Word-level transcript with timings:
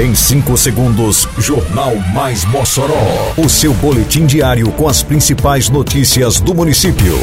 Em 0.00 0.14
5 0.14 0.56
segundos, 0.56 1.28
Jornal 1.36 1.94
Mais 2.14 2.46
Mossoró. 2.46 3.34
O 3.36 3.46
seu 3.46 3.74
boletim 3.74 4.24
diário 4.24 4.72
com 4.72 4.88
as 4.88 5.02
principais 5.02 5.68
notícias 5.68 6.40
do 6.40 6.54
município. 6.54 7.14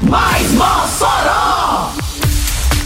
Mais 0.00 0.48
Mossoró! 0.52 1.90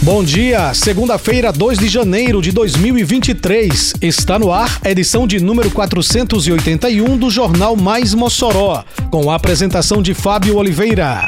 Bom 0.01 0.23
dia, 0.23 0.73
segunda-feira, 0.73 1.51
2 1.51 1.77
de 1.77 1.87
janeiro 1.87 2.41
de 2.41 2.51
2023. 2.51 3.93
Está 4.01 4.39
no 4.39 4.51
ar 4.51 4.79
a 4.83 4.89
edição 4.89 5.27
de 5.27 5.39
número 5.39 5.69
481 5.69 7.17
do 7.19 7.29
Jornal 7.29 7.75
Mais 7.75 8.15
Mossoró, 8.15 8.83
com 9.11 9.29
a 9.29 9.35
apresentação 9.35 10.01
de 10.01 10.15
Fábio 10.15 10.57
Oliveira. 10.57 11.21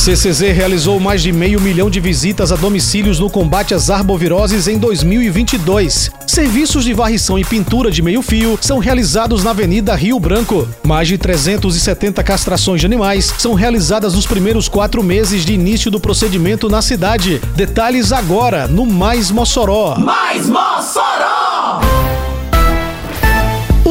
CCZ 0.00 0.40
realizou 0.54 0.98
mais 0.98 1.20
de 1.20 1.30
meio 1.30 1.60
milhão 1.60 1.90
de 1.90 2.00
visitas 2.00 2.50
a 2.50 2.56
domicílios 2.56 3.18
no 3.18 3.28
combate 3.28 3.74
às 3.74 3.90
arboviroses 3.90 4.66
em 4.66 4.78
2022. 4.78 6.10
Serviços 6.26 6.84
de 6.84 6.94
varrição 6.94 7.38
e 7.38 7.44
pintura 7.44 7.90
de 7.90 8.00
meio-fio 8.00 8.58
são 8.62 8.78
realizados 8.78 9.44
na 9.44 9.50
Avenida 9.50 9.94
Rio 9.94 10.18
Branco. 10.18 10.66
Mais 10.82 11.06
de 11.06 11.18
370 11.18 12.24
castrações 12.24 12.80
de 12.80 12.86
animais 12.86 13.34
são 13.36 13.52
realizadas 13.52 14.14
nos 14.14 14.26
primeiros 14.26 14.70
quatro 14.70 15.02
meses 15.02 15.44
de 15.44 15.52
início 15.52 15.90
do 15.90 16.00
procedimento 16.00 16.66
na 16.66 16.80
cidade. 16.80 17.38
Detalhes 17.54 18.10
agora 18.10 18.66
no 18.66 18.86
Mais 18.86 19.30
Mossoró. 19.30 19.96
Mais 19.98 20.46
Mossoró! 20.46 21.80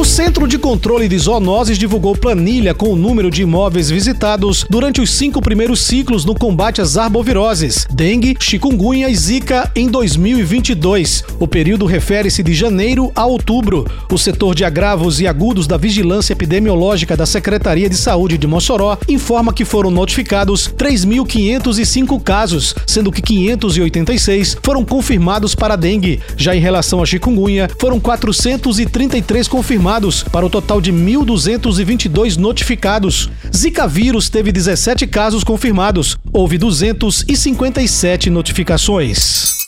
O 0.00 0.04
Centro 0.04 0.48
de 0.48 0.56
Controle 0.56 1.06
de 1.06 1.18
Zoonoses 1.18 1.76
divulgou 1.76 2.16
planilha 2.16 2.72
com 2.72 2.88
o 2.88 2.96
número 2.96 3.30
de 3.30 3.42
imóveis 3.42 3.90
visitados 3.90 4.64
durante 4.70 4.98
os 4.98 5.10
cinco 5.10 5.42
primeiros 5.42 5.82
ciclos 5.82 6.24
no 6.24 6.34
combate 6.34 6.80
às 6.80 6.96
arboviroses, 6.96 7.86
dengue, 7.90 8.34
chikungunya 8.40 9.10
e 9.10 9.14
zika 9.14 9.70
em 9.76 9.90
2022. 9.90 11.22
O 11.38 11.46
período 11.46 11.84
refere-se 11.84 12.42
de 12.42 12.54
janeiro 12.54 13.12
a 13.14 13.26
outubro. 13.26 13.86
O 14.10 14.16
setor 14.16 14.54
de 14.54 14.64
agravos 14.64 15.20
e 15.20 15.26
agudos 15.26 15.66
da 15.66 15.76
Vigilância 15.76 16.32
Epidemiológica 16.32 17.14
da 17.14 17.26
Secretaria 17.26 17.90
de 17.90 17.96
Saúde 17.98 18.38
de 18.38 18.46
Mossoró 18.46 18.96
informa 19.06 19.52
que 19.52 19.66
foram 19.66 19.90
notificados 19.90 20.66
3.505 20.78 22.22
casos, 22.22 22.74
sendo 22.86 23.12
que 23.12 23.20
586 23.20 24.56
foram 24.62 24.82
confirmados 24.82 25.54
para 25.54 25.76
dengue. 25.76 26.20
Já 26.38 26.56
em 26.56 26.60
relação 26.60 27.02
à 27.02 27.04
chikungunya, 27.04 27.68
foram 27.78 28.00
433 28.00 29.46
confirmados 29.46 29.89
para 30.30 30.46
o 30.46 30.50
total 30.50 30.80
de 30.80 30.92
1.222 30.92 32.36
notificados. 32.36 33.28
Zika 33.52 33.88
vírus 33.88 34.28
teve 34.28 34.52
17 34.52 35.04
casos 35.08 35.42
confirmados. 35.42 36.16
Houve 36.32 36.58
257 36.58 38.30
notificações. 38.30 39.58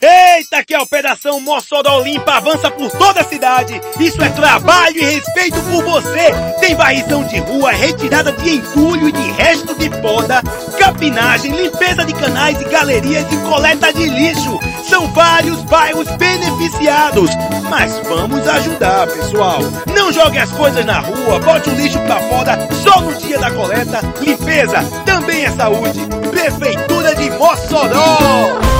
Eita, 0.00 0.62
que 0.64 0.74
a 0.74 0.82
Operação 0.82 1.40
Mossoró 1.40 2.00
Limpa 2.00 2.34
avança 2.34 2.70
por 2.70 2.90
toda 2.92 3.22
a 3.22 3.24
cidade. 3.24 3.80
Isso 3.98 4.22
é 4.22 4.28
trabalho 4.28 4.98
e 4.98 5.04
respeito 5.04 5.58
por 5.62 5.82
você. 5.82 6.32
Tem 6.60 6.76
varrição 6.76 7.24
de 7.24 7.38
rua, 7.38 7.72
retirada 7.72 8.30
de 8.30 8.56
entulho 8.56 9.08
e 9.08 9.12
de 9.12 9.32
resto 9.32 9.74
de 9.74 9.90
poda, 10.00 10.42
capinagem, 10.78 11.50
limpeza 11.50 12.04
de 12.04 12.12
canais 12.12 12.60
e 12.60 12.64
galerias 12.66 13.26
e 13.32 13.36
coleta 13.48 13.92
de 13.92 14.06
lixo. 14.08 14.60
São 14.88 15.10
vários 15.12 15.62
bairros 15.62 16.06
beneficiados. 16.16 17.30
Mas 17.68 17.98
vamos 18.08 18.46
ajudar, 18.46 19.06
pessoal. 19.08 19.58
Não 19.94 20.12
jogue 20.12 20.38
as 20.38 20.50
coisas 20.52 20.84
na 20.84 21.00
rua, 21.00 21.38
bote 21.40 21.70
o 21.70 21.74
lixo 21.74 21.98
pra 22.00 22.20
fora 22.20 22.58
só 22.82 23.00
no 23.00 23.14
dia 23.14 23.38
da 23.38 23.50
coleta. 23.50 24.00
Limpeza 24.20 24.82
também 25.04 25.44
é 25.44 25.50
saúde. 25.50 26.00
Prefeitura 26.30 27.14
de 27.14 27.30
Mossoró. 27.30 28.75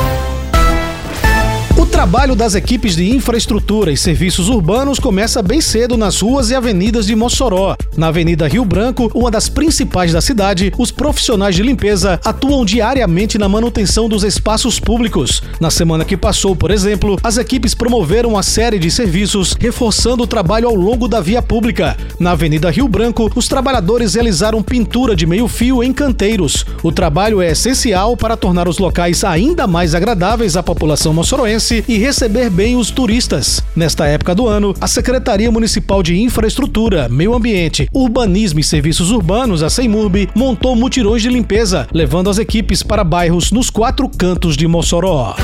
Trabalho 2.16 2.34
das 2.34 2.54
equipes 2.54 2.96
de 2.96 3.14
infraestrutura 3.14 3.92
e 3.92 3.96
serviços 3.96 4.48
urbanos 4.48 4.98
começa 4.98 5.42
bem 5.42 5.60
cedo 5.60 5.98
nas 5.98 6.18
ruas 6.18 6.48
e 6.48 6.54
avenidas 6.54 7.06
de 7.06 7.14
Mossoró. 7.14 7.76
Na 7.94 8.06
Avenida 8.06 8.48
Rio 8.48 8.64
Branco, 8.64 9.10
uma 9.14 9.30
das 9.30 9.50
principais 9.50 10.14
da 10.14 10.22
cidade, 10.22 10.72
os 10.78 10.90
profissionais 10.90 11.54
de 11.54 11.62
limpeza 11.62 12.18
atuam 12.24 12.64
diariamente 12.64 13.36
na 13.36 13.50
manutenção 13.50 14.08
dos 14.08 14.24
espaços 14.24 14.80
públicos. 14.80 15.42
Na 15.60 15.70
semana 15.70 16.06
que 16.06 16.16
passou, 16.16 16.56
por 16.56 16.70
exemplo, 16.70 17.18
as 17.22 17.36
equipes 17.36 17.74
promoveram 17.74 18.30
uma 18.30 18.42
série 18.42 18.78
de 18.78 18.90
serviços 18.90 19.54
reforçando 19.60 20.22
o 20.22 20.26
trabalho 20.26 20.68
ao 20.68 20.74
longo 20.74 21.06
da 21.06 21.20
via 21.20 21.42
pública. 21.42 21.98
Na 22.18 22.30
Avenida 22.30 22.70
Rio 22.70 22.88
Branco, 22.88 23.30
os 23.34 23.46
trabalhadores 23.46 24.14
realizaram 24.14 24.62
pintura 24.62 25.14
de 25.14 25.26
meio-fio 25.26 25.84
em 25.84 25.92
canteiros. 25.92 26.64
O 26.82 26.90
trabalho 26.90 27.42
é 27.42 27.50
essencial 27.50 28.16
para 28.16 28.38
tornar 28.38 28.68
os 28.68 28.78
locais 28.78 29.22
ainda 29.22 29.66
mais 29.66 29.94
agradáveis 29.94 30.56
à 30.56 30.62
população 30.62 31.12
moçoroense 31.12 31.84
e 31.86 32.05
receber 32.06 32.48
bem 32.48 32.76
os 32.76 32.88
turistas. 32.88 33.60
Nesta 33.74 34.06
época 34.06 34.32
do 34.32 34.46
ano, 34.46 34.72
a 34.80 34.86
Secretaria 34.86 35.50
Municipal 35.50 36.04
de 36.04 36.16
Infraestrutura, 36.16 37.08
Meio 37.08 37.34
Ambiente, 37.34 37.88
Urbanismo 37.92 38.60
e 38.60 38.64
Serviços 38.64 39.10
Urbanos, 39.10 39.60
a 39.60 39.68
CEMURB, 39.68 40.30
montou 40.32 40.76
mutirões 40.76 41.20
de 41.20 41.28
limpeza, 41.28 41.88
levando 41.92 42.30
as 42.30 42.38
equipes 42.38 42.80
para 42.80 43.02
bairros 43.02 43.50
nos 43.50 43.70
quatro 43.70 44.08
cantos 44.08 44.56
de 44.56 44.68
Mossoró. 44.68 45.34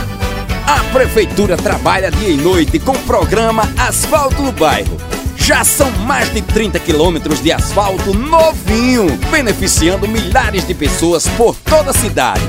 A 0.65 0.85
Prefeitura 0.93 1.57
trabalha 1.57 2.13
dia 2.13 2.29
e 2.29 2.37
noite 2.37 2.79
com 2.79 2.93
o 2.93 2.99
programa 3.01 3.69
Asfalto 3.77 4.41
no 4.41 4.53
Bairro. 4.53 4.97
Já 5.37 5.65
são 5.65 5.91
mais 6.07 6.33
de 6.33 6.43
30 6.43 6.79
quilômetros 6.79 7.43
de 7.43 7.51
asfalto 7.51 8.15
novinho, 8.15 9.07
beneficiando 9.33 10.07
milhares 10.07 10.65
de 10.65 10.75
pessoas 10.75 11.27
por 11.37 11.57
toda 11.57 11.91
a 11.91 11.95
cidade. 11.95 12.43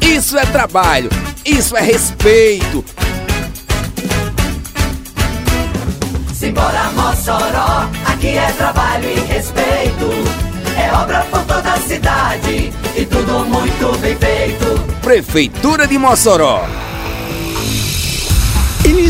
Isso 0.00 0.38
é 0.38 0.46
trabalho, 0.46 1.10
isso 1.44 1.76
é 1.76 1.82
respeito, 1.82 2.82
Simbora 6.40 6.90
Mossoró, 6.96 7.86
aqui 8.06 8.28
é 8.28 8.50
trabalho 8.52 9.10
e 9.10 9.20
respeito. 9.30 10.06
É 10.74 10.90
obra 10.90 11.20
por 11.30 11.42
toda 11.42 11.74
a 11.74 11.76
cidade 11.76 12.72
e 12.96 13.04
tudo 13.04 13.44
muito 13.44 13.98
bem 13.98 14.16
feito. 14.16 14.80
Prefeitura 15.02 15.86
de 15.86 15.98
Mossoró. 15.98 16.64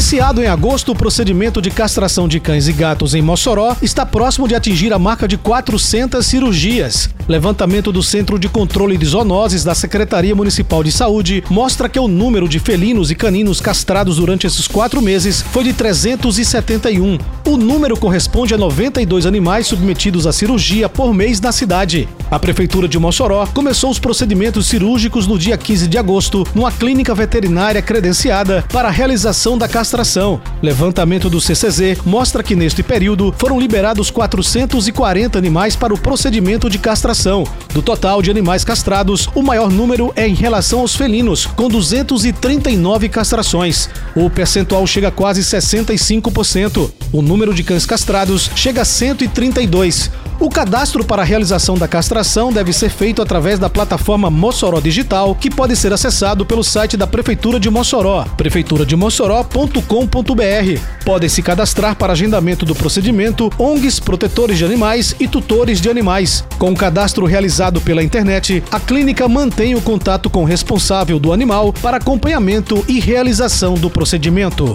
Iniciado 0.00 0.42
em 0.42 0.46
agosto, 0.46 0.92
o 0.92 0.94
procedimento 0.94 1.60
de 1.60 1.70
castração 1.70 2.26
de 2.26 2.40
cães 2.40 2.66
e 2.66 2.72
gatos 2.72 3.14
em 3.14 3.20
Mossoró 3.20 3.76
está 3.82 4.06
próximo 4.06 4.48
de 4.48 4.54
atingir 4.54 4.94
a 4.94 4.98
marca 4.98 5.28
de 5.28 5.36
400 5.36 6.24
cirurgias. 6.24 7.10
Levantamento 7.28 7.92
do 7.92 8.02
Centro 8.02 8.38
de 8.38 8.48
Controle 8.48 8.96
de 8.96 9.04
Zoonoses 9.04 9.62
da 9.62 9.74
Secretaria 9.74 10.34
Municipal 10.34 10.82
de 10.82 10.90
Saúde 10.90 11.44
mostra 11.50 11.86
que 11.86 12.00
o 12.00 12.08
número 12.08 12.48
de 12.48 12.58
felinos 12.58 13.10
e 13.10 13.14
caninos 13.14 13.60
castrados 13.60 14.16
durante 14.16 14.46
esses 14.46 14.66
quatro 14.66 15.02
meses 15.02 15.42
foi 15.42 15.64
de 15.64 15.74
371. 15.74 17.18
O 17.46 17.58
número 17.58 17.94
corresponde 17.94 18.54
a 18.54 18.56
92 18.56 19.26
animais 19.26 19.66
submetidos 19.66 20.26
à 20.26 20.32
cirurgia 20.32 20.88
por 20.88 21.12
mês 21.12 21.42
na 21.42 21.52
cidade. 21.52 22.08
A 22.30 22.38
Prefeitura 22.38 22.86
de 22.86 22.96
Mossoró 22.96 23.44
começou 23.52 23.90
os 23.90 23.98
procedimentos 23.98 24.68
cirúrgicos 24.68 25.26
no 25.26 25.36
dia 25.36 25.58
15 25.58 25.88
de 25.88 25.98
agosto, 25.98 26.46
numa 26.54 26.70
clínica 26.70 27.12
veterinária 27.12 27.82
credenciada 27.82 28.64
para 28.72 28.86
a 28.86 28.90
realização 28.90 29.58
da 29.58 29.66
castração. 29.66 30.40
Levantamento 30.62 31.28
do 31.28 31.40
CCZ 31.40 32.02
mostra 32.06 32.44
que 32.44 32.54
neste 32.54 32.84
período 32.84 33.34
foram 33.36 33.58
liberados 33.58 34.12
440 34.12 35.36
animais 35.36 35.74
para 35.74 35.92
o 35.92 35.98
procedimento 35.98 36.70
de 36.70 36.78
castração. 36.78 37.42
Do 37.74 37.82
total 37.82 38.22
de 38.22 38.30
animais 38.30 38.62
castrados, 38.62 39.28
o 39.34 39.42
maior 39.42 39.68
número 39.68 40.12
é 40.14 40.28
em 40.28 40.34
relação 40.34 40.80
aos 40.80 40.94
felinos, 40.94 41.46
com 41.46 41.68
239 41.68 43.08
castrações. 43.08 43.90
O 44.14 44.30
percentual 44.30 44.86
chega 44.86 45.08
a 45.08 45.12
quase 45.12 45.40
65%. 45.40 46.92
O 47.12 47.22
número 47.22 47.52
de 47.52 47.64
cães 47.64 47.84
castrados 47.84 48.48
chega 48.54 48.82
a 48.82 48.84
132. 48.84 50.12
O 50.40 50.48
cadastro 50.48 51.04
para 51.04 51.20
a 51.20 51.24
realização 51.24 51.76
da 51.76 51.86
castração 51.86 52.50
deve 52.50 52.72
ser 52.72 52.88
feito 52.88 53.20
através 53.20 53.58
da 53.58 53.68
plataforma 53.68 54.30
Mossoró 54.30 54.80
Digital, 54.80 55.34
que 55.34 55.50
pode 55.50 55.76
ser 55.76 55.92
acessado 55.92 56.46
pelo 56.46 56.64
site 56.64 56.96
da 56.96 57.06
Prefeitura 57.06 57.60
de 57.60 57.68
Mossoró, 57.68 58.24
prefeiturademossoró.com.br. 58.38 60.80
Podem 61.04 61.28
se 61.28 61.42
cadastrar 61.42 61.94
para 61.94 62.14
agendamento 62.14 62.64
do 62.64 62.74
procedimento 62.74 63.52
ONGs, 63.58 64.00
protetores 64.00 64.56
de 64.56 64.64
animais 64.64 65.14
e 65.20 65.28
tutores 65.28 65.78
de 65.78 65.90
animais. 65.90 66.42
Com 66.58 66.72
o 66.72 66.76
cadastro 66.76 67.26
realizado 67.26 67.78
pela 67.78 68.02
internet, 68.02 68.64
a 68.72 68.80
clínica 68.80 69.28
mantém 69.28 69.74
o 69.74 69.82
contato 69.82 70.30
com 70.30 70.40
o 70.40 70.46
responsável 70.46 71.18
do 71.18 71.34
animal 71.34 71.70
para 71.82 71.98
acompanhamento 71.98 72.82
e 72.88 72.98
realização 72.98 73.74
do 73.74 73.90
procedimento. 73.90 74.74